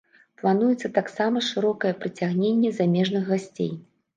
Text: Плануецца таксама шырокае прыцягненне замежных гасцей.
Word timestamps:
Плануецца 0.43 0.91
таксама 0.95 1.43
шырокае 1.49 1.91
прыцягненне 2.01 2.73
замежных 2.79 3.31
гасцей. 3.35 3.71